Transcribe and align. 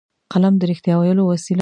قلم 0.33 0.53
د 0.57 0.63
رښتیا 0.71 0.95
ویلو 0.97 1.23
وسیله 1.33 1.47
ده 1.47 1.49